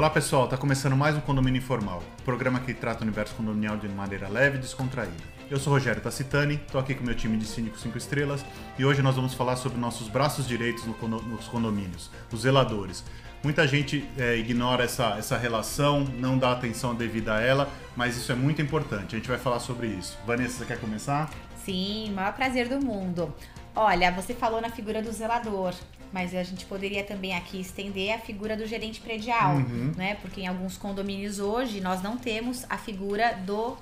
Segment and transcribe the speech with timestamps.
[0.00, 3.86] Olá pessoal, está começando mais um Condomínio Informal, programa que trata o universo condominial de
[3.86, 5.12] maneira leve e descontraída.
[5.50, 8.42] Eu sou Rogério Tacitani, estou aqui com meu time de Síndico 5 Estrelas
[8.78, 13.04] e hoje nós vamos falar sobre nossos braços direitos nos condomínios, os zeladores.
[13.44, 18.32] Muita gente é, ignora essa, essa relação, não dá atenção devida a ela, mas isso
[18.32, 19.14] é muito importante.
[19.14, 20.18] A gente vai falar sobre isso.
[20.26, 21.28] Vanessa, você quer começar?
[21.62, 23.34] Sim, maior prazer do mundo.
[23.76, 25.74] Olha, você falou na figura do zelador
[26.12, 29.92] mas a gente poderia também aqui estender a figura do gerente predial, uhum.
[29.96, 30.16] né?
[30.20, 33.76] Porque em alguns condomínios hoje nós não temos a figura do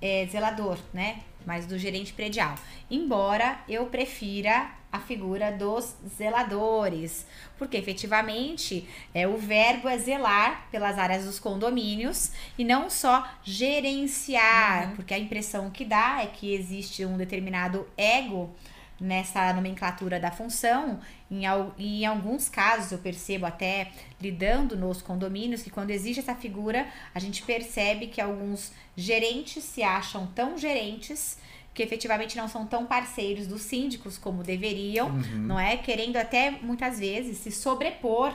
[0.00, 1.20] é, zelador, né?
[1.44, 2.54] Mas do gerente predial.
[2.90, 7.26] Embora eu prefira a figura dos zeladores,
[7.58, 14.90] porque efetivamente é o verbo é zelar pelas áreas dos condomínios e não só gerenciar,
[14.90, 14.96] uhum.
[14.96, 18.54] porque a impressão que dá é que existe um determinado ego
[19.00, 21.00] nessa nomenclatura da função.
[21.30, 21.42] Em,
[21.78, 27.18] em alguns casos, eu percebo até lidando nos condomínios que quando existe essa figura, a
[27.18, 31.38] gente percebe que alguns gerentes se acham tão gerentes
[31.72, 35.38] que efetivamente não são tão parceiros dos síndicos como deveriam, uhum.
[35.38, 35.76] não é?
[35.76, 38.32] Querendo até muitas vezes se sobrepor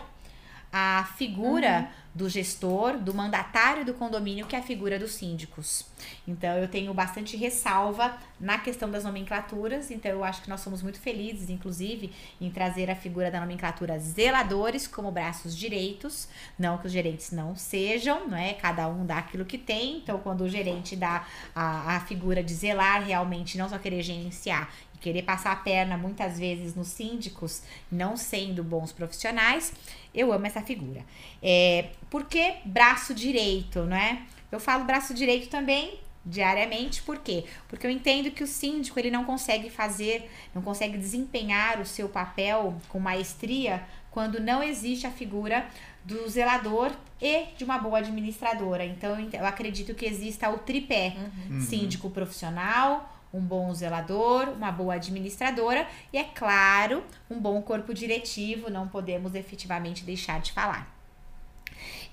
[0.72, 5.86] à figura uhum do gestor, do mandatário do condomínio, que é a figura dos síndicos.
[6.28, 10.82] Então eu tenho bastante ressalva na questão das nomenclaturas, então eu acho que nós somos
[10.82, 16.88] muito felizes, inclusive, em trazer a figura da nomenclatura zeladores como braços direitos, não que
[16.88, 18.54] os gerentes não sejam, não é?
[18.54, 22.54] Cada um dá aquilo que tem, então quando o gerente dá a, a figura de
[22.54, 24.70] zelar, realmente não só querer gerenciar
[25.00, 29.74] querer passar a perna muitas vezes nos síndicos, não sendo bons profissionais,
[30.14, 31.04] eu amo essa figura.
[31.42, 34.26] É, por que braço direito, né?
[34.52, 37.46] Eu falo braço direito também diariamente, por quê?
[37.68, 42.10] Porque eu entendo que o síndico ele não consegue fazer, não consegue desempenhar o seu
[42.10, 45.68] papel com maestria quando não existe a figura
[46.04, 48.86] do zelador e de uma boa administradora.
[48.86, 51.16] Então eu acredito que exista o tripé:
[51.50, 51.62] uhum.
[51.62, 58.70] síndico profissional, um bom zelador, uma boa administradora e, é claro, um bom corpo diretivo,
[58.70, 60.96] não podemos efetivamente deixar de falar.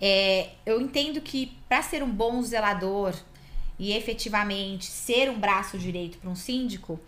[0.01, 3.15] É, eu entendo que para ser um bom zelador
[3.79, 7.01] e efetivamente ser um braço direito para um síndico,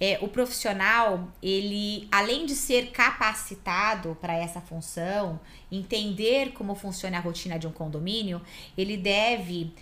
[0.00, 7.20] é, o profissional, ele, além de ser capacitado para essa função, entender como funciona a
[7.20, 8.40] rotina de um condomínio,
[8.76, 9.72] ele deve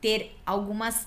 [0.00, 1.06] ter algumas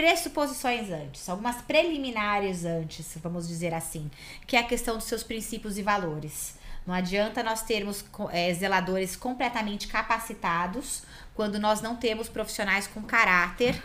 [0.00, 4.10] pressuposições antes, algumas preliminares antes, vamos dizer assim,
[4.46, 6.54] que é a questão dos seus princípios e valores.
[6.86, 8.02] Não adianta nós termos
[8.32, 11.02] é, zeladores completamente capacitados
[11.34, 13.78] quando nós não temos profissionais com caráter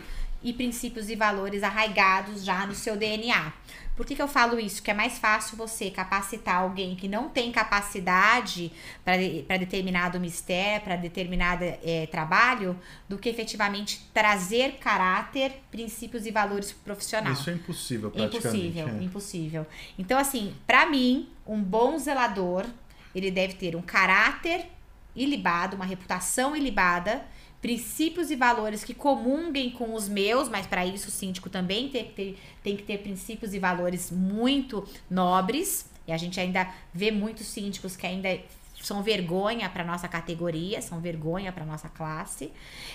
[0.46, 3.52] e princípios e valores arraigados já no seu DNA.
[3.96, 4.80] Por que, que eu falo isso?
[4.80, 8.70] Que é mais fácil você capacitar alguém que não tem capacidade
[9.04, 16.70] para determinado mistério, para determinado é, trabalho, do que efetivamente trazer caráter, princípios e valores
[16.70, 17.32] profissional.
[17.32, 18.46] Isso é impossível, praticamente.
[18.46, 19.02] Impossível, é.
[19.02, 19.66] impossível.
[19.98, 22.66] Então, assim, para mim, um bom zelador,
[23.12, 24.66] ele deve ter um caráter
[25.16, 27.24] ilibado, uma reputação ilibada,
[27.66, 32.04] princípios e valores que comunguem com os meus, mas para isso o síndico também tem
[32.04, 35.84] que, ter, tem que ter princípios e valores muito nobres.
[36.06, 38.38] E a gente ainda vê muitos síndicos que ainda
[38.80, 42.52] são vergonha para nossa categoria, são vergonha para nossa classe,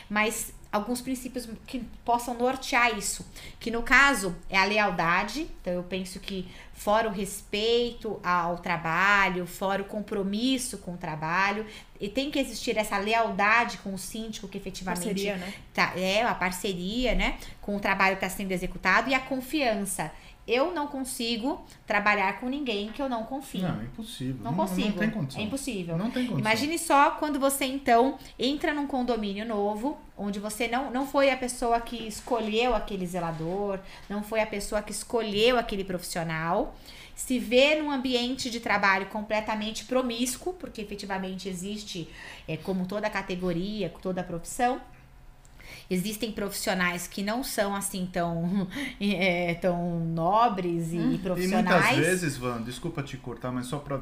[0.10, 3.26] mas alguns princípios que possam nortear isso,
[3.60, 5.48] que no caso é a lealdade.
[5.62, 11.66] Então eu penso que fora o respeito ao trabalho, fora o compromisso com o trabalho,
[12.00, 15.54] e tem que existir essa lealdade com o síndico que efetivamente parceria, né?
[15.74, 20.12] tá, é a parceria, né, com o trabalho que está sendo executado e a confiança
[20.48, 23.62] eu não consigo trabalhar com ninguém que eu não confio.
[23.62, 24.36] Não, é impossível.
[24.44, 24.90] Não, não consigo.
[24.90, 25.42] Não tem condição.
[25.42, 25.98] É impossível.
[25.98, 26.40] Não tem condição.
[26.40, 31.38] Imagine só quando você então entra num condomínio novo, onde você não, não foi a
[31.38, 33.80] pessoa que escolheu aquele zelador,
[34.10, 36.76] não foi a pessoa que escolheu aquele profissional,
[37.16, 42.10] se vê num ambiente de trabalho completamente promíscuo, porque efetivamente existe,
[42.48, 44.82] é, como toda categoria, toda profissão,
[45.90, 48.68] Existem profissionais que não são assim tão,
[49.00, 51.20] é, tão nobres e hum.
[51.22, 51.86] profissionais.
[51.86, 54.00] E muitas vezes, Van, desculpa te cortar, mas só para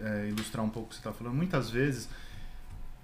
[0.00, 2.08] é, ilustrar um pouco o que você está falando, muitas vezes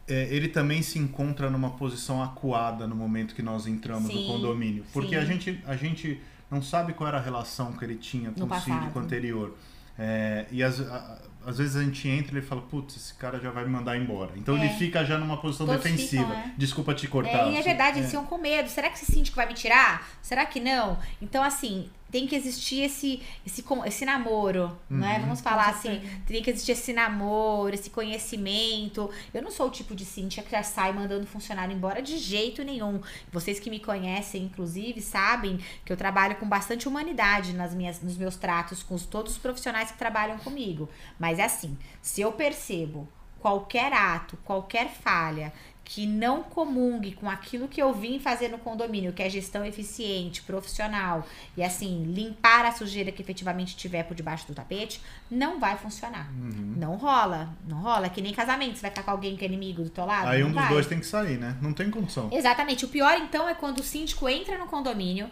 [0.08, 4.32] é, ele também se encontra numa posição acuada no momento que nós entramos sim, no
[4.32, 4.84] condomínio.
[4.93, 6.20] Porque a gente, a gente
[6.50, 9.56] não sabe qual era a relação que ele tinha com no o síndico anterior.
[9.98, 13.38] É, e as, a, às vezes a gente entra e ele fala, putz, esse cara
[13.40, 14.32] já vai me mandar embora.
[14.36, 14.60] Então É.
[14.64, 16.24] ele fica já numa posição Todos defensiva.
[16.24, 16.52] ficam, é.
[16.56, 17.48] Desculpa te cortar.
[17.48, 18.10] É, e é verdade, eles É.
[18.10, 18.68] ficam com medo.
[18.68, 20.08] Será que esse síndico vai me tirar?
[20.22, 20.98] Será que não?
[21.20, 25.16] Então, assim, tem que existir esse, esse, esse namoro, né?
[25.16, 25.22] Uhum.
[25.22, 29.10] Vamos falar assim, tem que existir esse namoro, esse conhecimento.
[29.32, 32.62] Eu não sou o tipo de síndica que já sai mandando funcionário embora de jeito
[32.62, 33.00] nenhum.
[33.32, 38.16] Vocês que me conhecem, inclusive, sabem que eu trabalho com bastante humanidade nas minhas, nos
[38.16, 40.88] meus tratos com os- todos os profissionais que trabalham comigo.
[41.18, 43.08] Mas é assim, se eu percebo
[43.40, 45.52] qualquer ato, qualquer falha
[45.84, 50.43] que não comungue com aquilo que eu vim fazer no condomínio, que é gestão eficiente,
[50.43, 51.26] profissional,
[51.56, 55.00] e assim, limpar a sujeira que efetivamente tiver por debaixo do tapete,
[55.31, 56.31] não vai funcionar.
[56.32, 56.75] Uhum.
[56.76, 58.06] Não rola, não rola.
[58.06, 60.29] É que nem casamento, você vai ficar com alguém que é inimigo do teu lado?
[60.29, 60.73] Aí Não um dos vai.
[60.73, 61.56] dois tem que sair, né?
[61.61, 62.29] Não tem condição.
[62.32, 62.84] Exatamente.
[62.84, 65.29] O pior, então, é quando o síndico entra no condomínio,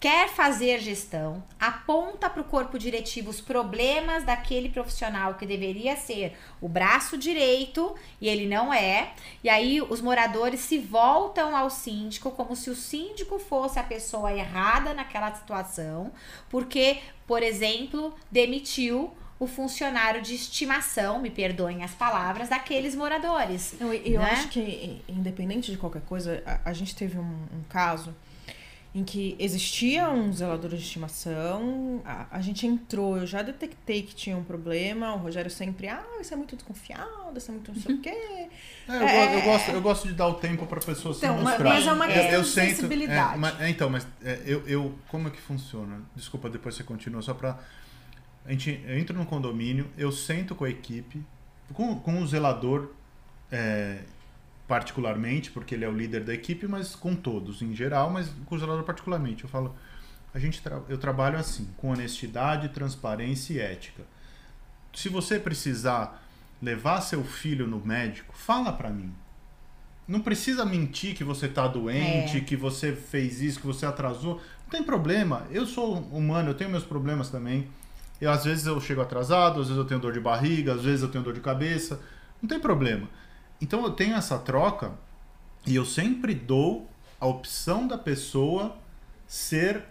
[0.00, 6.36] quer fazer gestão, aponta para o corpo diretivo os problemas daquele profissional que deveria ser
[6.60, 9.12] o braço direito e ele não é.
[9.42, 14.32] E aí os moradores se voltam ao síndico como se o síndico fosse a pessoa
[14.32, 16.12] errada naquela situação,
[16.48, 23.74] porque, por exemplo, demitiu o funcionário de estimação, me perdoem as palavras, daqueles moradores.
[23.80, 24.30] Não, e- e eu né?
[24.32, 27.22] acho que, independente de qualquer coisa, a, a gente teve um,
[27.52, 28.14] um caso
[28.94, 34.14] em que existia um zelador de estimação, a, a gente entrou, eu já detectei que
[34.14, 37.80] tinha um problema, o Rogério sempre, ah, isso é muito desconfiado, isso é muito não
[37.80, 38.08] sei o quê.
[38.08, 38.48] É,
[38.88, 41.34] eu, É, go- eu gosto, eu gosto de dar o tempo pra pessoa se Então,
[41.36, 41.68] mas- mostrar.
[41.68, 43.34] mas é uma Eu- questão eu de sinto- sensibilidade.
[43.34, 44.94] é, mas- é, então, mas é, eu, eu.
[45.08, 46.00] Como é que funciona?
[46.16, 47.58] Desculpa, depois você continua, só pra.
[48.46, 51.22] A gente, eu entro no condomínio, eu sento com a equipe,
[51.74, 52.90] com, com o zelador,
[53.52, 53.98] é,
[54.68, 58.54] particularmente, porque ele é o líder da equipe, mas com todos em geral, mas com
[58.54, 59.42] o zelador particularmente.
[59.44, 59.74] Eu falo,
[60.34, 64.02] a gente tra- eu trabalho assim, com honestidade, transparência e ética.
[64.94, 66.22] Se você precisar
[66.60, 69.12] levar seu filho no médico, fala pra mim.
[70.06, 72.40] Não precisa mentir que você tá doente, É.
[72.40, 74.34] que você fez isso, que você atrasou.
[74.64, 75.46] Não tem problema.
[75.50, 77.68] Eu sou humano, eu tenho meus problemas também.
[78.20, 81.02] Eu, às vezes eu chego atrasado, às vezes eu tenho dor de barriga, às vezes
[81.02, 82.00] eu tenho dor de cabeça.
[82.42, 83.08] Não tem problema.
[83.60, 84.92] Então eu tenho essa troca
[85.66, 86.88] e eu sempre dou
[87.20, 88.76] a opção da pessoa
[89.26, 89.84] ser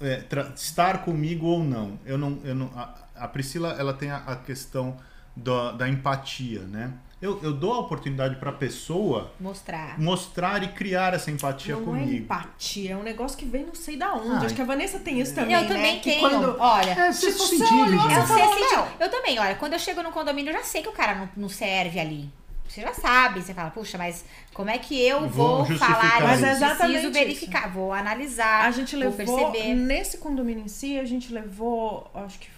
[0.00, 0.24] é,
[0.54, 1.98] estar comigo ou não.
[2.04, 4.96] Eu não, eu não a, a Priscila ela tem a, a questão
[5.36, 6.92] da, da empatia, né?
[7.22, 9.98] Eu, eu dou a oportunidade para a pessoa Mostrar.
[9.98, 12.12] mostrar e criar essa empatia não é comigo.
[12.24, 14.28] empatia, é um negócio que vem não sei da onde.
[14.40, 14.46] Ai.
[14.46, 15.68] Acho que a Vanessa tem isso também, eu né?
[15.68, 16.20] também que tenho.
[16.20, 18.14] quando Olha, É, você Tipo, se sentir, olhou, gente.
[18.14, 20.92] Eu, falou, eu também, olha, quando eu chego no condomínio, eu já sei que o
[20.92, 22.30] cara não, não serve ali.
[22.74, 26.38] Você já sabe, você fala, puxa, mas como é que eu Vou vou, falar Mas
[26.38, 26.46] isso?
[26.46, 29.74] é exatamente Preciso verificar, vou analisar, A gente vou levou, perceber.
[29.76, 32.48] nesse condomínio em si, a gente levou, acho que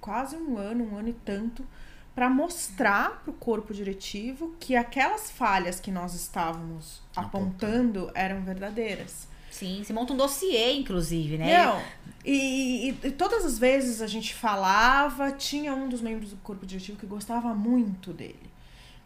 [0.00, 1.64] quase um ano, um ano e tanto,
[2.12, 9.28] para mostrar pro corpo diretivo que aquelas falhas que nós estávamos apontando eram verdadeiras.
[9.48, 11.64] Sim, você monta um dossiê, inclusive, né?
[11.64, 11.80] Não,
[12.24, 16.66] e, e- e todas as vezes a gente falava, tinha um dos membros do corpo
[16.66, 18.50] diretivo que gostava muito dele.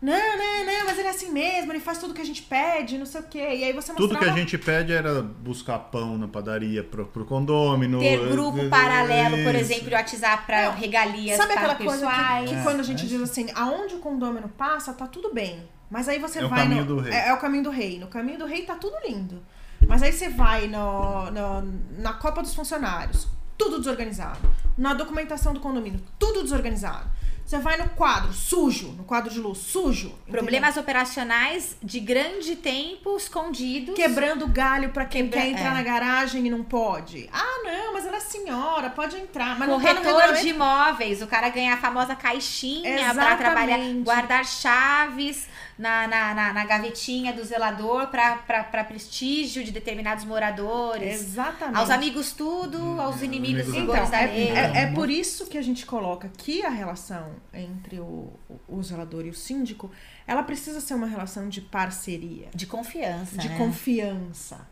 [0.00, 2.98] Não, não, não, mas ele é assim mesmo, ele faz tudo que a gente pede,
[2.98, 3.38] não sei o quê.
[3.38, 3.96] E aí você mostrava...
[3.96, 7.98] Tudo que a gente pede era buscar pão na padaria pro, pro condômino.
[7.98, 12.54] Ter grupo paralelo, por exemplo, de WhatsApp para Não, regalias Sabe aquela coisa que, que
[12.54, 15.66] É, quando a gente é diz assim, aonde o condômino passa, tá tudo bem.
[15.90, 16.96] Mas aí você É o vai caminho no.
[16.96, 17.12] do rei.
[17.12, 17.98] É, é o caminho do rei.
[17.98, 19.42] No caminho do rei tá tudo lindo.
[19.88, 24.40] Mas aí você vai no, no- na Copa dos Funcionários, tudo desorganizado.
[24.76, 27.08] Na documentação do condomínio, tudo desorganizado.
[27.46, 30.08] Você vai no quadro, sujo, no quadro de luz, sujo.
[30.08, 30.32] entendeu?
[30.42, 33.94] Problemas operacionais de grande tempo escondidos.
[33.94, 35.74] Quebrando galho pra quem Quebra- quer entrar é.
[35.74, 37.30] na garagem e não pode.
[37.32, 39.56] Ah, não, mas ela é senhora, pode entrar.
[39.56, 44.44] Mas não tá Corretor de imóveis, o cara ganha a famosa caixinha para trabalhar, guardar
[44.44, 45.46] chaves
[45.78, 51.20] na, na, na, na gavetinha do zelador para prestígio de determinados moradores.
[51.20, 51.76] Exatamente.
[51.78, 54.48] Aos amigos tudo, aos inimigos amigos Então, da é, lei.
[54.50, 58.32] é- é por isso que a gente coloca que a relação entre o,
[58.66, 59.90] o zelador e o síndico,
[60.26, 63.58] ela precisa ser uma relação de parceria, De confiança, de né?
[63.58, 64.66] confiança,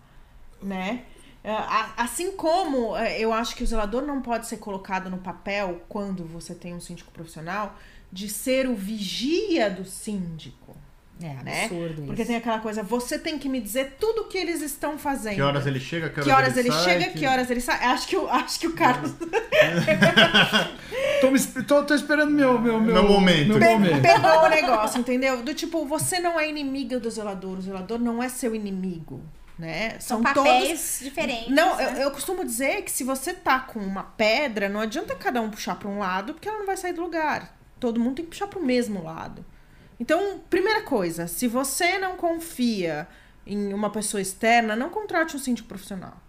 [0.62, 1.02] né?
[1.42, 1.52] É,
[1.98, 6.24] Assim como é, eu acho que o zelador não pode ser colocado no papel, quando
[6.24, 7.76] você tem um síndico profissional,
[8.10, 10.74] de ser o vigia do síndico.
[11.22, 11.64] É né?
[11.66, 12.28] absurdo Porque isso.
[12.28, 15.36] tem aquela coisa, você tem que me dizer tudo o que eles estão fazendo.
[15.36, 17.26] Que horas ele chega, que horas, Que horas ele, sai, chega, que...
[17.26, 17.84] horas ele sai.
[17.84, 19.12] Acho que, o- acho que o Carlos
[21.20, 23.58] Tô, me tô, tô esperando meu, meu, meu, Meu momento.
[23.58, 24.02] Meu momento.
[24.02, 25.42] Pegou o negócio, entendeu?
[25.42, 29.22] Do tipo, você não é inimiga do zelador, o zelador não é seu inimigo,
[29.58, 29.96] né?
[30.00, 30.52] São São, todos.
[30.52, 31.48] papéis diferentes.
[31.48, 31.94] Não, né?
[31.94, 35.48] eu, eu costumo dizer que se você tá com uma pedra, não adianta cada um
[35.50, 37.56] puxar pra um lado, porque ela não vai sair do lugar.
[37.80, 39.44] todo mundo tem que puxar para o mesmo lado.
[39.98, 43.06] Então, primeira coisa, se você não confia
[43.46, 46.20] em uma pessoa externa, não contrate um síndico profissional.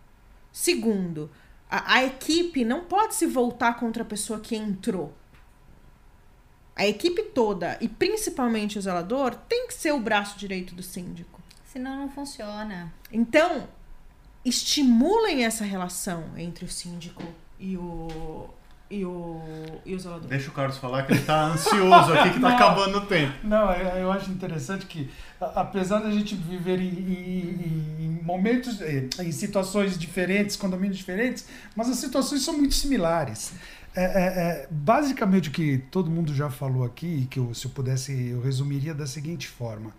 [0.52, 1.32] Segundo,
[1.70, 5.14] a, a equipe não pode se voltar contra a pessoa que entrou.
[6.76, 11.42] A equipe toda, e principalmente o zelador, tem que ser o braço direito do síndico.
[11.66, 12.94] Senão não funciona.
[13.12, 13.68] Então,
[14.44, 17.24] estimulem essa relação entre o síndico
[17.60, 18.50] e o,
[19.00, 19.42] e o,
[19.86, 20.28] e o zelador.
[20.28, 22.56] Deixa o Carlos falar que ele tá ansioso aqui, que tá Não.
[22.56, 23.34] acabando o tempo.
[23.44, 25.10] Não, eu eu acho interessante que,
[25.40, 31.90] apesar da gente viver em, em- em momentos, eh, em situações diferentes, condomínios diferentes, mas
[31.90, 33.54] as situações são muito similares.
[33.96, 34.24] É, é,
[34.64, 38.12] é, basicamente o que todo mundo já falou aqui, e que eu, se eu pudesse,
[38.30, 39.92] eu resumiria da seguinte forma: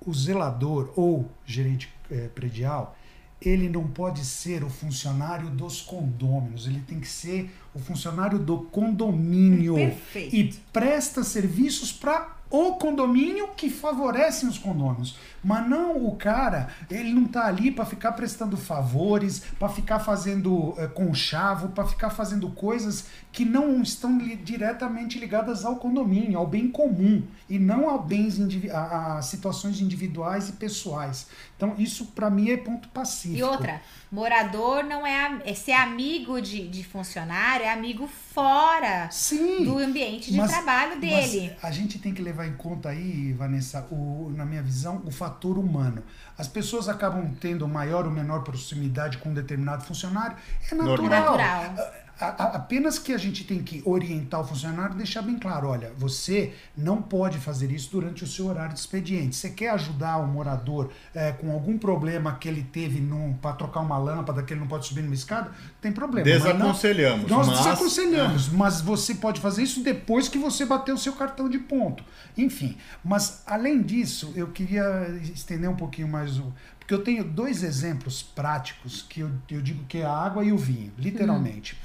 [0.00, 2.96] o zelador ou gerente eh, predial,
[3.42, 8.58] ele não pode ser o funcionário dos condôminos, ele tem que ser o funcionário do
[8.58, 10.34] condomínio Perfeito.
[10.34, 15.18] e presta serviços para o condomínio que favorecem os condôminos.
[15.42, 20.74] Mas não o cara, ele não tá ali para ficar prestando favores, para ficar fazendo
[20.78, 26.46] eh, conchavo, para ficar fazendo coisas que não estão li- diretamente ligadas ao condomínio, ao
[26.46, 28.38] bem comum e não a bens
[28.72, 31.26] a, a situações individuais e pessoais.
[31.56, 33.38] Então isso para mim é ponto pacífico.
[33.38, 33.80] E outra,
[34.10, 39.64] morador não é, é ser amigo de, de funcionário, é amigo fora Sim.
[39.64, 41.52] do ambiente de Mas- trabalho dele.
[41.54, 45.10] Mas a gente tem que levar em conta aí, Vanessa, o, na minha visão, o
[45.10, 46.02] fator humano.
[46.38, 50.36] As pessoas acabam tendo maior ou menor proximidade com um determinado funcionário.
[50.70, 50.96] É natural.
[50.96, 51.36] Normal.
[51.70, 52.05] Natural.
[52.18, 55.92] A- apenas que a gente tem que orientar o funcionário e deixar bem claro: olha,
[55.98, 59.36] você não pode fazer isso durante o seu horário de expediente.
[59.36, 63.06] Você quer ajudar o morador eh, com algum problema que ele teve
[63.42, 65.50] para trocar uma lâmpada, que ele não pode subir numa escada?
[65.80, 66.26] Tem problema.
[66.28, 67.30] mas não- Desaconselhamos.
[67.30, 67.58] nós mas...
[67.58, 72.02] desaconselhamos, mas você pode fazer isso depois que você bater o seu cartão de ponto.
[72.36, 76.52] Enfim, mas além disso, eu queria estender um pouquinho mais o.
[76.78, 80.52] Porque eu tenho dois exemplos práticos que eu, eu digo que é a água e
[80.52, 81.76] o vinho, literalmente.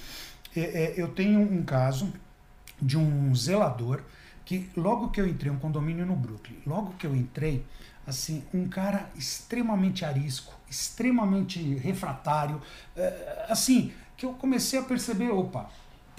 [0.55, 2.11] É, é, eu tenho um caso
[2.81, 4.01] de um zelador
[4.43, 7.65] que logo que eu entrei, um condomínio no Brooklyn, logo que eu entrei,
[8.05, 12.61] assim, um cara extremamente arisco, extremamente refratário,
[12.95, 15.69] é, assim, que eu comecei a perceber, opa,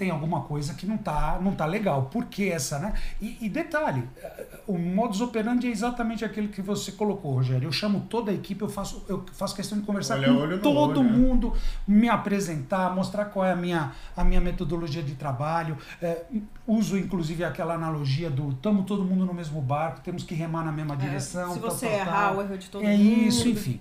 [0.03, 2.09] tem alguma coisa que não tá, não tá legal.
[2.11, 2.93] Por que essa, né?
[3.21, 7.67] E, e detalhe, eh, o modus operandi é exatamente aquele que você colocou, Rogério.
[7.69, 10.99] Eu chamo toda a equipe, eu faço, eu faço questão de conversar Olha, com todo
[10.99, 11.09] olho, né?
[11.17, 11.53] mundo,
[11.87, 15.77] me apresentar, mostrar qual é a minha, a minha metodologia de trabalho.
[16.01, 16.25] Eh,
[16.67, 20.71] uso, inclusive, aquela analogia do estamos todo mundo no mesmo barco, temos que remar na
[20.73, 21.51] mesma direção.
[21.51, 22.37] É, se tal, você tal, errar, tal.
[22.37, 23.19] o erro de todo É mundo.
[23.21, 23.79] isso, enfim.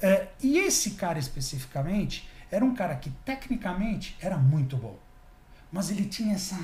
[0.00, 4.96] É, e esse cara especificamente era um cara que tecnicamente era muito bom.
[5.72, 6.58] Mas ele tinha essa,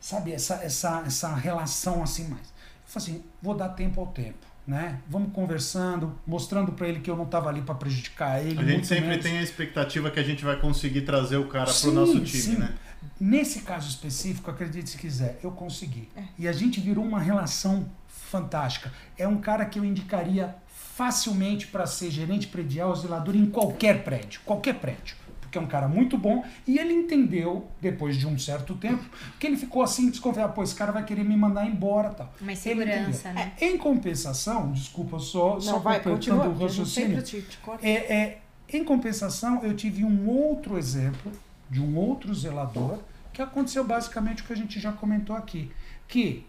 [0.00, 2.48] sabe, essa, essa, essa relação assim mais.
[2.48, 5.00] Eu falei assim, vou dar tempo ao tempo, né?
[5.08, 8.58] Vamos conversando, mostrando para ele que eu não estava ali para prejudicar ele.
[8.58, 9.24] A gente muito sempre menos.
[9.24, 12.42] tem a expectativa que a gente vai conseguir trazer o cara pro Sim, nosso time,
[12.42, 12.56] sim.
[12.56, 12.74] né?
[13.18, 16.08] Nesse caso específico, acredite se quiser, eu consegui.
[16.16, 16.22] É.
[16.38, 18.92] E a gente virou uma relação fantástica.
[19.16, 24.40] É um cara que eu indicaria facilmente para ser gerente predial zelador em qualquer prédio,
[24.44, 25.16] qualquer prédio.
[25.50, 29.04] Porque é um cara muito bom e ele entendeu, depois de um certo tempo,
[29.36, 32.32] que ele ficou assim desconfiado, pô, esse cara vai querer me mandar embora tal.
[32.40, 33.34] Mas Ele segurança, entendeu.
[33.34, 33.52] né?
[33.60, 36.48] É, em compensação, desculpa, só, só Não, vai, completando continua.
[36.48, 37.20] o raciocínio.
[37.20, 37.58] te, te.
[37.82, 38.38] É, é,
[38.72, 41.32] em compensação, eu tive um outro exemplo
[41.68, 43.00] de um outro zelador
[43.32, 45.72] que aconteceu basicamente o que a gente já comentou aqui,
[46.06, 46.46] que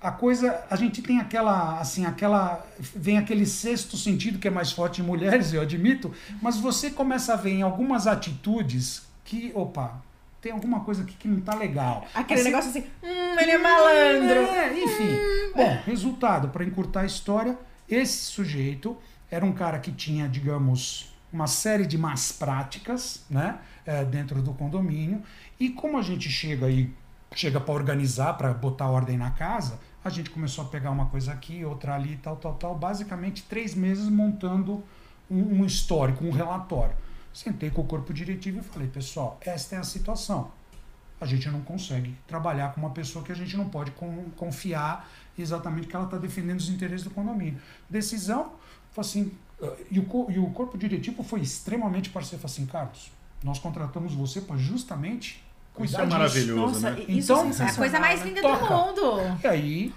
[0.00, 2.64] a coisa, a gente tem aquela, assim, aquela,
[2.94, 7.32] vem aquele sexto sentido que é mais forte em mulheres, eu admito, mas você começa
[7.32, 10.00] a ver em algumas atitudes que, opa,
[10.40, 12.06] tem alguma coisa aqui que não tá legal.
[12.14, 14.40] Aquele Assim, negócio assim, hum, ele é malandro.
[14.40, 15.16] é, enfim.
[15.56, 18.96] Bom, resultado, para encurtar a história, esse sujeito
[19.30, 24.54] era um cara que tinha, digamos, uma série de más práticas, né, é, dentro do
[24.54, 25.22] condomínio.
[25.58, 26.88] E como a gente chega aí,
[27.34, 29.78] chega para organizar, para botar ordem na casa,
[30.08, 32.74] a gente começou a pegar uma coisa aqui, outra ali, tal, tal, tal.
[32.74, 34.82] Basicamente três meses montando
[35.30, 36.96] um, um histórico, um relatório.
[37.32, 40.50] Sentei com o corpo diretivo e falei, pessoal, esta é a situação
[41.20, 45.08] a gente não consegue trabalhar com uma pessoa que a gente não pode con- confiar
[45.36, 47.60] exatamente que ela está defendendo os interesses do condomínio.
[47.88, 48.52] Decisão,
[48.92, 53.10] foi assim, eh, e o, e o corpo diretivo foi extremamente parceiro, falou assim, Carlos,
[53.42, 55.44] nós contratamos você para justamente
[55.84, 56.12] Isso é disso.
[56.18, 57.04] maravilhoso, Nossa, né?
[57.08, 58.66] isso Então, é É a coisa mais linda Toca.
[58.66, 59.38] do mundo.
[59.42, 59.94] E aí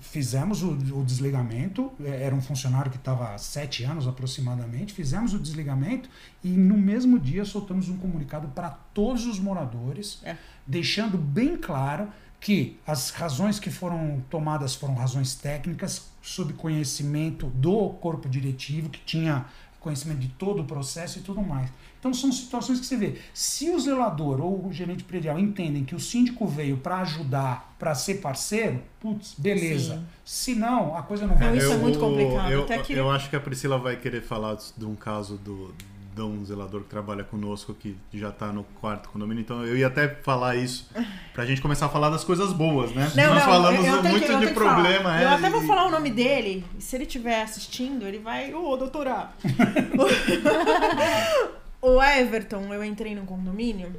[0.00, 5.32] fizemos o, o desligamento, eh, era um funcionário que estava há sete anos aproximadamente, fizemos
[5.32, 6.08] o desligamento
[6.42, 10.36] e no mesmo dia soltamos um comunicado para todos os moradores, É.
[10.66, 17.88] deixando bem claro que as razões que foram tomadas foram razões técnicas, sob conhecimento do
[18.00, 19.46] corpo diretivo, que tinha
[19.84, 21.70] conhecimento de todo o processo e tudo mais.
[22.00, 23.18] Então são situações que você vê.
[23.32, 27.94] Se o zelador ou o gerente predial entendem que o síndico veio para ajudar, para
[27.94, 29.96] ser parceiro, putz, beleza.
[29.96, 30.04] Sim.
[30.24, 31.50] Se não, a coisa não vai.
[31.50, 32.50] Não, isso é muito complicado.
[32.50, 32.92] Eu, Até que...
[32.94, 35.74] eu acho que a Priscila vai querer falar de um caso do,
[36.14, 39.40] de um zelador que trabalha conosco, que já está no quarto condomínio.
[39.40, 40.88] Então eu ia até falar isso
[41.32, 43.10] para a gente começar a falar das coisas boas, né?
[43.16, 45.20] Não, Nós não, falamos eu, eu muito que, de problema.
[45.20, 46.64] É, eu até vou e- falar o nome dele.
[46.78, 48.54] e Se ele estiver assistindo, ele vai.
[48.54, 49.32] Ô, doutora!
[51.82, 53.94] o Everton, eu entrei no condomínio.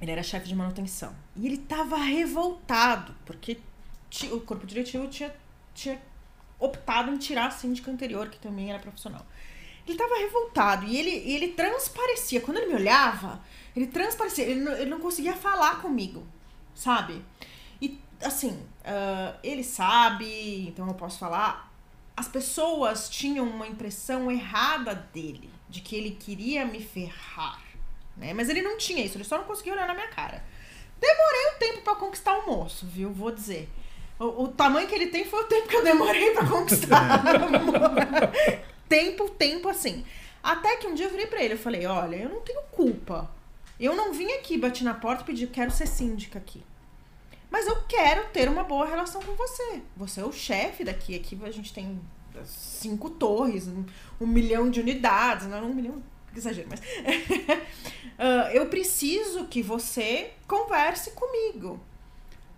[0.00, 1.12] Ele era chefe de manutenção.
[1.36, 3.58] E ele tava revoltado, porque
[4.32, 5.32] o corpo diretivo tinha,
[5.74, 5.98] tinha
[6.58, 9.24] optado em tirar a síndica anterior, que também era profissional.
[9.86, 12.40] Ele tava revoltado e ele, ele transparecia.
[12.40, 13.40] Quando ele me olhava,
[13.74, 14.44] ele transparecia.
[14.44, 16.26] Ele não, ele não conseguia falar comigo,
[16.74, 17.24] sabe?
[17.80, 21.72] E, assim, ah, ele sabe, então eu posso falar.
[22.16, 27.60] As pessoas tinham uma impressão errada dele, de que ele queria me ferrar.
[28.16, 28.32] Né?
[28.32, 30.42] Mas ele não tinha isso, ele só não conseguia olhar na minha cara.
[30.98, 33.12] Demorei um tempo pra conquistar o moço, viu?
[33.12, 33.68] Vou dizer.
[34.18, 37.22] O, o tamanho que ele tem foi o tempo que eu demorei pra conquistar.
[38.88, 40.04] tempo, tempo assim.
[40.42, 43.30] Até que um dia eu virei pra ele, eu falei, olha, eu não tenho culpa.
[43.78, 46.62] Eu não vim aqui, bati na porta e pedi, quero ser síndica aqui.
[47.50, 49.82] Mas eu quero ter uma boa relação com você.
[49.96, 51.14] Você é o chefe daqui.
[51.14, 52.00] Aqui a gente tem
[52.44, 53.84] cinco torres, um,
[54.20, 55.46] um milhão de unidades.
[55.46, 56.02] Não, um milhão,
[56.34, 56.80] exagero, mas.
[58.18, 61.78] Ah, eu preciso que você converse comigo.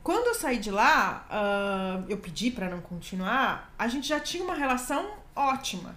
[0.04, 4.44] Quando eu saí de lá, ah, eu pedi pra não continuar, a gente já tinha
[4.44, 5.04] uma relação
[5.34, 5.96] ótima.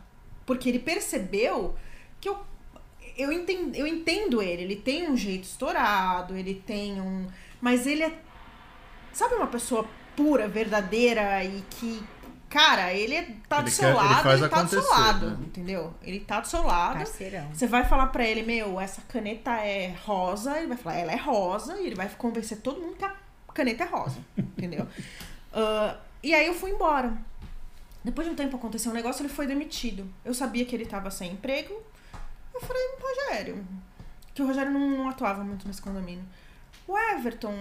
[0.51, 1.75] Porque ele percebeu
[2.19, 2.37] que eu,
[3.17, 4.63] eu, entendo, eu entendo ele.
[4.63, 7.27] Ele tem um jeito estourado, ele tem um.
[7.61, 8.11] Mas ele é.
[9.13, 12.03] Sabe uma pessoa pura, verdadeira e que.
[12.49, 14.89] Cara, ele é- tá do Ele seu quer- ele lado, faz ele tá do seu
[14.89, 15.37] lado, né?
[15.45, 15.93] entendeu?
[16.03, 16.97] Ele tá do seu lado.
[16.97, 17.47] Parceirão.
[17.53, 21.15] Você vai falar pra ele, meu, essa caneta é rosa, ele vai falar, ela é
[21.15, 23.15] rosa, e ele vai convencer todo mundo que a
[23.53, 24.85] caneta é rosa, entendeu?
[25.53, 27.13] Ah, e aí eu fui embora.
[28.03, 30.11] Depois de um tempo aconteceu um negócio, ele foi demitido.
[30.25, 31.73] Eu sabia que ele tava sem emprego.
[32.53, 33.65] Eu falei, Rogério,
[34.33, 36.25] que o Rogério não, não atuava muito nesse condomínio.
[36.87, 37.55] O Everton,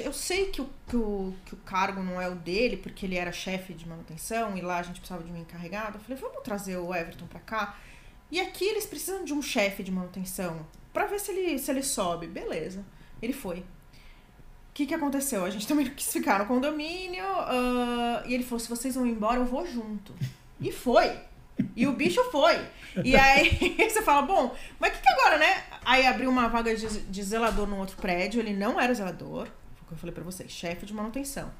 [0.00, 3.16] eu sei que o, que, o, que o cargo não é o dele, porque ele
[3.16, 5.98] era chefe de manutenção e lá a gente precisava de um encarregado.
[5.98, 7.78] Eu falei, vamos trazer o Everton pra cá.
[8.30, 11.82] E aqui eles precisam de um chefe de manutenção pra ver se ele, se ele
[11.82, 12.26] sobe.
[12.26, 12.84] Beleza.
[13.20, 13.64] Ele foi.
[14.70, 15.44] O que, que aconteceu?
[15.44, 17.24] A gente também quis ficar no condomínio.
[17.26, 20.14] ah, e ele falou: se vocês vão embora, eu vou junto.
[20.60, 21.18] E foi.
[21.76, 22.58] E o bicho foi.
[23.04, 25.62] E aí você fala, bom, mas o que, que agora, né?
[25.84, 29.82] Aí abriu uma vaga de, de zelador no outro prédio, ele não era zelador, foi
[29.82, 31.50] o que eu falei pra vocês, chefe de manutenção.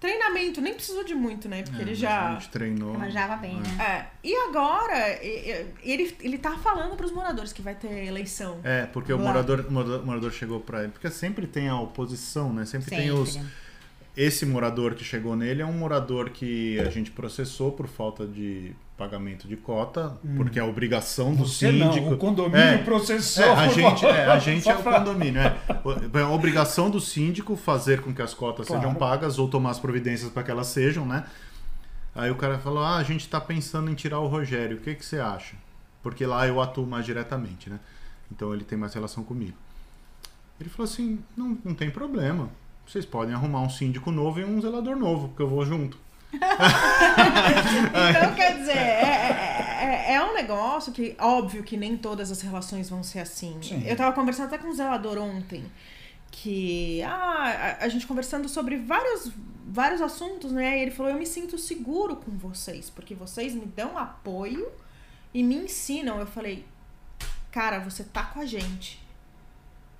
[0.00, 1.62] Treinamento, nem precisou de muito, né?
[1.62, 2.30] Porque É, ele já.
[2.30, 2.98] A gente treinou.
[2.98, 3.84] Manjava bem, né?
[3.84, 8.58] É, e agora, ele, ele tá falando pros moradores que vai ter eleição.
[8.64, 9.24] É, porque o Lá.
[9.24, 10.92] morador, o morador, o morador chegou pra ele.
[10.92, 12.64] Porque sempre tem a oposição, né?
[12.64, 13.38] Sempre, tem os.
[14.22, 18.72] Esse morador que chegou nele é um morador que a gente processou por falta de
[18.96, 22.04] pagamento de cota, porque é a obrigação do Você síndico.
[22.06, 23.44] não, o condomínio É, processou.
[23.44, 25.40] É, a gente, é, a gente é o condomínio.
[25.40, 25.56] É.
[26.18, 28.82] É a obrigação do síndico fazer com que as cotas Claro.
[28.82, 31.24] sejam pagas ou tomar as providências para que elas sejam, né?
[32.14, 34.94] Aí o cara falou: Ah, a gente tá pensando em tirar o Rogério, o que,
[34.96, 35.54] que você acha?
[36.02, 37.80] Porque lá eu atuo mais diretamente, né?
[38.30, 39.56] Então ele tem mais relação comigo.
[40.60, 42.50] Ele falou assim: Não, não tem problema.
[42.90, 45.96] Vocês podem arrumar um síndico novo e um zelador novo, porque eu vou junto.
[48.10, 52.88] Então, quer dizer, é, é- é um negócio que, óbvio que nem todas as relações
[52.90, 53.58] vão ser assim.
[53.62, 53.82] Sim.
[53.86, 55.64] Eu tava conversando até com um zelador ontem,
[56.32, 59.30] que, ah, a, a gente conversando sobre vários,
[59.66, 60.78] vários assuntos, né?
[60.78, 64.68] E ele falou: Eu me sinto seguro com vocês, porque vocês me dão apoio
[65.32, 66.18] e me ensinam.
[66.18, 66.64] Eu falei:
[67.50, 69.00] Cara, você tá com a gente.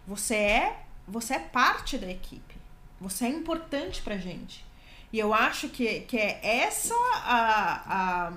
[0.06, 2.59] Você é, você é parte da equipe.
[3.00, 4.64] Você é importante pra gente.
[5.12, 8.32] E eu acho que, que é essa a, a,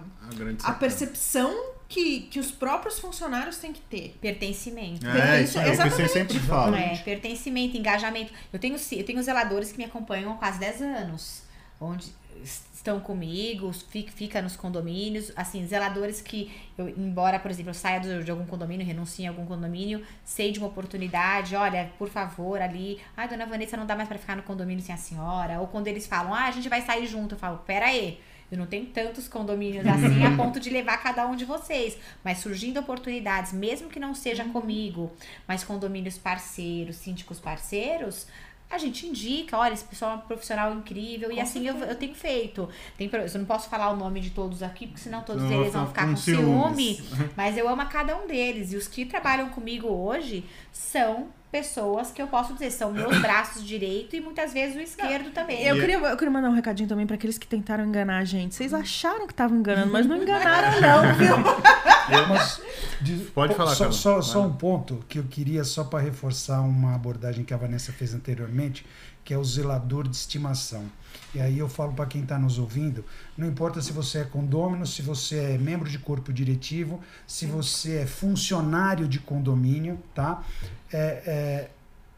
[0.63, 4.17] A a percepção que, que os próprios funcionários têm que ter.
[4.19, 5.05] Pertencimento.
[5.05, 6.11] É, isso é o que você Exatamente.
[6.11, 6.79] sempre fala.
[6.79, 8.33] É, pertencimento, engajamento.
[8.51, 11.42] Eu tenho, eu tenho zeladores que me acompanham há quase 10 anos,
[11.83, 17.99] onde estão comigo, fica, nos condomínios, assim, zeladores que, eu, embora, por exemplo, eu saia
[17.99, 22.99] de algum condomínio, renuncie a algum condomínio, sei de uma oportunidade, olha, por favor, ali,
[23.15, 25.87] ai, dona Vanessa, não dá mais pra ficar no condomínio sem a senhora, ou quando
[25.87, 28.19] eles falam, ah, a gente vai sair junto, eu falo, pera aí,
[28.51, 31.97] eu não tenho tantos condomínios assim a ponto de levar cada um de vocês.
[32.23, 35.11] Mas surgindo oportunidades, mesmo que não seja comigo,
[35.47, 38.27] mas condomínios parceiros, síndicos parceiros,
[38.73, 41.95] a gente indica, olha, esse pessoal é um profissional incrível, Com e assim eu, eu
[41.95, 42.67] tenho feito.
[42.97, 45.73] Tem, eu não posso falar o nome de todos aqui, porque senão todos Não, eles
[45.73, 46.95] vão fica ficar com ciúme.
[46.95, 47.29] ciúmes.
[47.37, 48.73] Mas eu amo a cada um deles.
[48.73, 53.63] E os que trabalham comigo hoje são pessoas que eu posso dizer, são meus braços
[53.63, 55.61] direito e muitas vezes o esquerdo também.
[55.63, 58.25] Eu E- queria, eu queria mandar um recadinho também pra aqueles que tentaram enganar a
[58.25, 58.55] gente.
[58.55, 61.35] Vocês acharam que estavam enganando, mas não enganaram, não, viu?
[62.29, 62.61] Mas,
[63.01, 66.95] de- Pode falar, só, só, só um ponto que eu queria, só para reforçar uma
[66.95, 68.85] abordagem que a Vanessa fez anteriormente,
[69.23, 70.85] que é o zelador de estimação.
[71.33, 73.05] E aí eu falo para quem está nos ouvindo,
[73.37, 77.97] não importa se você é condômino, se você é membro de corpo diretivo, se você
[77.99, 80.43] é funcionário de condomínio, tá?
[80.91, 81.69] É, é,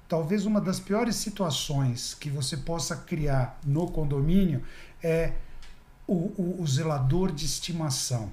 [0.07, 4.63] talvez uma das piores situações que você possa criar no condomínio
[5.03, 5.33] é
[6.07, 8.31] o, o- o zelador de estimação.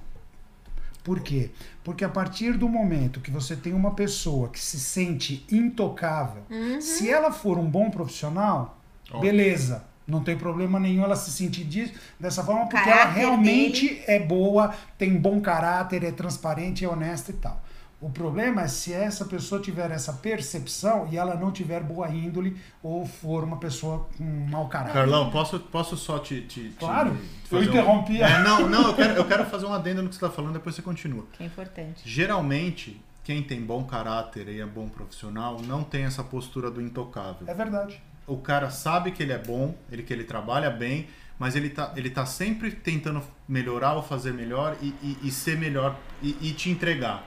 [1.03, 1.51] Por quê?
[1.83, 6.43] Porque a partir do momento que você tem uma pessoa que se sente intocável,
[6.79, 9.19] se ela for um bom profissional, Ó.
[9.19, 9.85] beleza.
[10.05, 14.19] Não tem problema nenhum ela se sentir disso, dessa forma, porque caráter ela realmente é
[14.19, 17.63] boa, tem bom caráter, é transparente, é honesta e tal.
[18.05, 22.57] O problema é se essa pessoa tiver essa percepção e ela não tiver boa índole
[22.81, 24.93] ou for uma pessoa com mau caráter.
[24.93, 26.41] Carlão, posso, posso só te.
[26.41, 29.45] te- te Claro, eu fazer um- interrompi a- É, não, não, eu quero, eu quero
[29.45, 31.25] fazer um adendo no que você está falando, depois você continua.
[31.31, 32.01] Que é importante.
[32.03, 37.47] Geralmente, quem tem bom caráter e é bom profissional não tem essa postura do intocável.
[37.47, 38.01] É verdade.
[38.27, 41.07] O cara sabe que ele é bom, ele que ele trabalha bem,
[41.39, 45.57] mas ele tá, ele tá sempre tentando melhorar ou fazer melhor e, e- e ser
[45.57, 47.23] melhor e, e te entregar.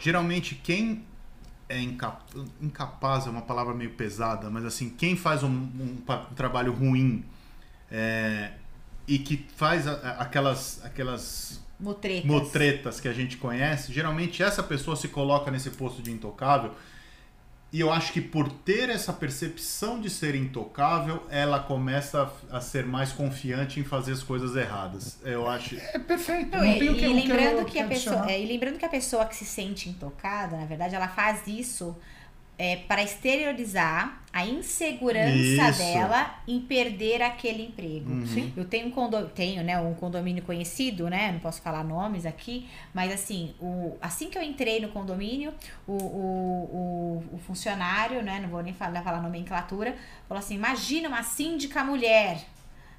[0.00, 1.04] Geralmente, quem
[1.68, 2.18] é inca-
[2.60, 7.24] incapaz é uma palavra meio pesada, mas assim, quem faz um, um um trabalho ruim
[7.90, 8.52] é,
[9.06, 12.24] e que faz a- a- aquelas, aquelas Mutretas.
[12.24, 16.74] motretas que a gente conhece, geralmente essa pessoa se coloca nesse posto de intocável.
[17.72, 22.60] E eu acho que por ter essa percepção de ser intocável, ela começa a, a
[22.60, 25.18] ser mais confiante em fazer as coisas erradas.
[25.24, 25.76] Eu acho.
[25.76, 26.50] É perfeito.
[26.50, 28.78] Não, Não, e, tem o que e lembrando quero que a pessoa, é, e lembrando
[28.78, 31.96] que a pessoa que se sente intocada, na verdade, ela faz isso
[32.60, 35.78] é, para exteriorizar a insegurança Isso.
[35.78, 38.10] dela em perder aquele emprego.
[38.10, 38.52] Uhum.
[38.54, 41.32] Eu tenho um condomínio, tenho, né, um condomínio conhecido, né?
[41.32, 45.54] Não posso falar nomes aqui, mas assim, o, assim que eu entrei no condomínio,
[45.86, 48.40] o, o, o, o funcionário, né?
[48.40, 49.96] Não vou nem falar, falar nomenclatura,
[50.28, 52.44] falou assim: imagina uma síndica mulher.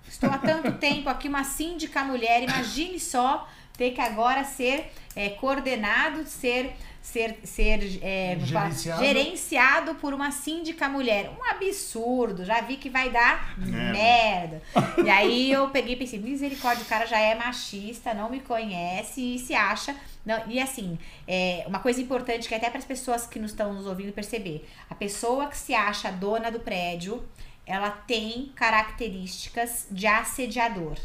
[0.07, 2.41] Estou há tanto tempo aqui, uma síndica mulher.
[2.41, 3.47] Imagine só
[3.77, 8.37] ter que agora ser é, coordenado, ser, ser, ser é?
[8.39, 9.03] Gerenciado.
[9.03, 11.31] gerenciado por uma síndica mulher.
[11.37, 12.45] Um absurdo.
[12.45, 13.91] Já vi que vai dar É.
[13.91, 14.61] merda.
[15.03, 19.35] E aí eu peguei e pensei, misericórdia, o cara já é machista, não me conhece
[19.35, 19.95] e se acha.
[20.25, 23.73] Não, e assim, é, uma coisa importante que até para as pessoas que nos estão
[23.73, 27.23] nos ouvindo perceber: a pessoa que se acha dona do prédio,
[27.65, 30.97] ela tem características de assediador.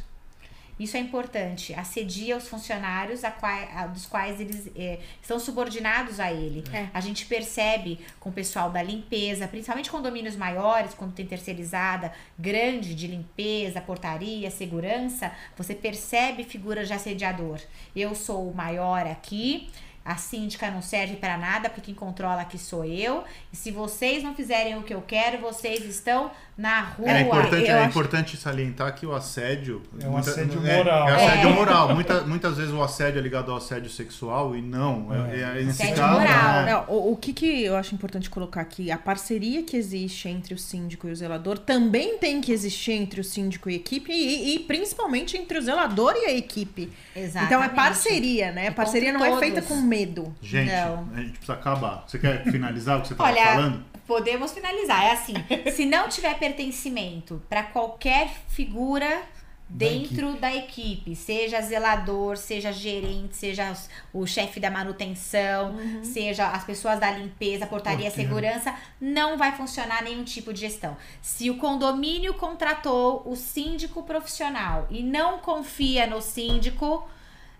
[0.78, 1.72] Isso é importante.
[1.74, 6.62] Assedia os funcionários a quai- a- dos quais eles é, estão subordinados a ele.
[6.72, 6.88] É.
[6.92, 12.94] A gente percebe com o pessoal da limpeza, principalmente condomínios maiores, quando tem terceirizada grande
[12.94, 17.58] de limpeza, portaria, segurança, você percebe figuras de assediador.
[17.94, 19.70] Eu sou o maior aqui.
[20.04, 23.24] A síndica não serve para nada, porque quem controla aqui sou eu.
[23.52, 27.10] E se vocês não fizerem o que eu quero, vocês estão na rua.
[27.10, 29.82] É importante, é acho- importante salientar que o assédio.
[30.00, 31.08] É um assédio é- moral.
[31.08, 31.52] É, assédio É.
[31.52, 31.94] moral.
[31.94, 35.08] Muita, muitas vezes o assédio é ligado ao assédio sexual e não.
[35.30, 36.60] É, é- nesse Assédio caso, moral.
[36.60, 40.28] é- Não, o, o que, que eu acho importante colocar aqui, a parceria que existe
[40.28, 43.76] entre o síndico e o zelador também tem que existir entre o síndico e a
[43.76, 46.90] equipe e, e principalmente entre o zelador e a equipe.
[47.14, 47.46] Exatamente.
[47.52, 48.66] Então é parceria, né?
[48.66, 49.68] É parceria não contra é feita todos.
[49.76, 50.34] com medo.
[50.40, 51.08] Gente, Não.
[51.14, 52.04] a gente precisa acabar.
[52.06, 53.84] Você quer finalizar o que você estava Olha, falando?
[54.06, 55.04] Podemos finalizar.
[55.04, 55.34] É assim,
[55.74, 59.22] se não tiver pertencimento para qualquer figura
[59.68, 61.16] dentro da equipe.
[61.16, 63.72] seja zelador, seja gerente, seja
[64.12, 68.28] o chefe da manutenção, seja as pessoas da limpeza, portaria, Porteiro.
[68.30, 70.96] segurança, não vai funcionar nenhum tipo de gestão.
[71.20, 77.06] Se o condomínio contratou o síndico profissional e não confia no síndico,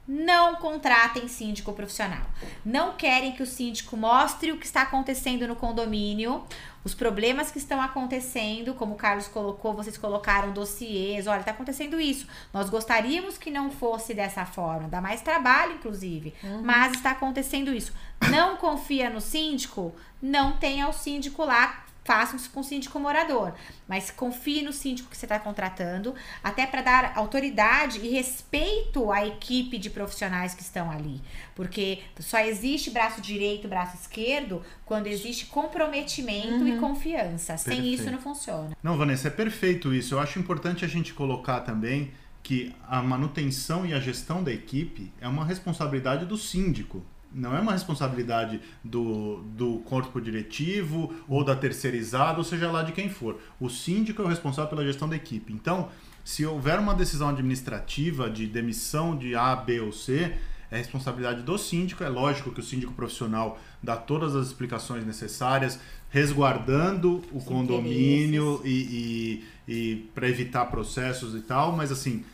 [0.07, 2.23] não contratem síndico profissional.
[2.64, 6.45] Não querem que o síndico mostre o que está acontecendo no condomínio,
[6.85, 12.01] os problemas que estão acontecendo, como o Carlos colocou, vocês colocaram dossiês, olha, está acontecendo
[12.01, 12.29] isso.
[12.53, 17.92] Nós gostaríamos que não fosse dessa forma, dá mais trabalho, inclusive, mas está acontecendo isso.
[18.31, 19.92] Não confia no síndico,
[20.23, 23.53] não tenha o síndico lá façam isso com o síndico morador,
[23.88, 29.27] mas confie no síndico que você está contratando, até para dar autoridade e respeito à
[29.27, 31.21] equipe de profissionais que estão ali,
[31.55, 36.69] porque só existe braço direito, braço esquerdo quando existe comprometimento uhum.
[36.69, 37.57] e confiança.
[37.57, 38.01] Sem perfeito.
[38.01, 38.77] isso não funciona.
[38.83, 40.14] Não, Vanessa, é perfeito isso.
[40.14, 45.12] Eu acho importante a gente colocar também que a manutenção e a gestão da equipe
[45.21, 47.05] é uma responsabilidade do síndico
[47.37, 52.92] não é uma responsabilidade do, do corpo diretivo ou da terceirizada, ou seja lá de
[52.92, 53.38] quem for.
[53.61, 55.53] O síndico é o responsável pela gestão da equipe.
[55.53, 55.90] Então,
[56.25, 60.35] se houver uma decisão administrativa de demissão de A, B ou C,
[60.70, 62.03] é responsabilidade do síndico.
[62.03, 68.62] É lógico que o síndico profissional dá todas as explicações necessárias, resguardando o Os condomínio
[68.64, 72.25] e, e, e para evitar processos e tal, mas assim,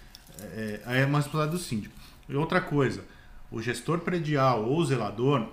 [0.40, 1.94] é, é uma responsabilidade do síndico.
[2.28, 3.04] E outra coisa,
[3.52, 5.46] o gestor predial ou o zelador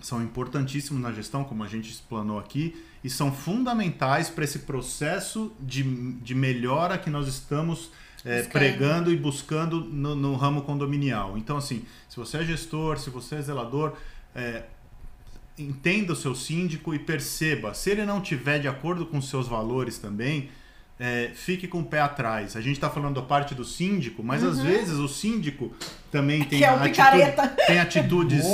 [0.00, 5.52] são importantíssimos na gestão, como a gente explanou aqui, e são fundamentais para esse processo
[5.60, 5.82] de,
[6.14, 7.90] de melhora que nós estamos
[8.24, 11.36] é, pregando e buscando no, no, ramo condominial.
[11.36, 13.94] Então, assim, se você é gestor, se você é zelador,
[14.34, 14.64] é,
[15.58, 19.98] entenda o seu síndico e perceba, se ele não tiver de acordo com seus valores
[19.98, 20.50] também,
[21.02, 22.54] é, fique com o pé atrás.
[22.56, 24.50] A gente está falando da parte do síndico, mas uhum.
[24.50, 25.72] às vezes o síndico
[26.12, 28.44] também tem, é atitude, tem atitudes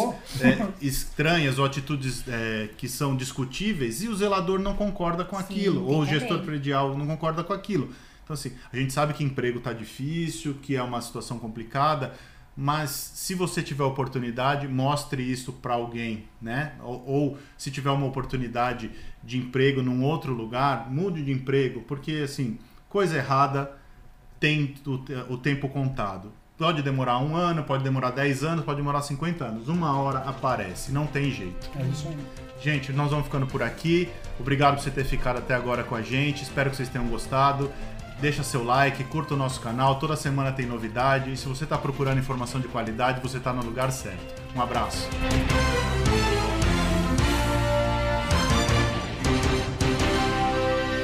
[0.41, 5.43] é, estranhas ou atitudes é, que são discutíveis e o zelador não concorda com Sim,
[5.43, 7.93] aquilo, ou o gestor predial não concorda com aquilo.
[8.23, 12.15] Então, assim, a gente sabe que emprego está difícil, que é uma situação complicada,
[12.57, 16.73] mas se você tiver oportunidade, mostre isso para alguém, né?
[16.81, 18.91] Ou, ou, se tiver uma oportunidade
[19.23, 23.77] de emprego num outro lugar, mude de emprego, porque assim, coisa errada
[24.41, 26.33] tem o, o tempo contado.
[26.57, 29.69] Pode demorar um ano, pode demorar 10 anos, pode demorar 50 anos.
[29.69, 31.71] Uma hora aparece, não tem jeito.
[31.79, 32.17] É isso aí.
[32.63, 34.09] Gente, nós vamos ficando por aqui.
[34.41, 36.43] Obrigado por você ter ficado até agora com a gente.
[36.43, 37.71] Espero que vocês tenham gostado
[38.21, 41.33] deixa seu like, curta o nosso canal, toda semana tem novidade.
[41.33, 44.43] E se você está procurando informação de qualidade, você está no lugar certo.
[44.55, 45.09] Um abraço.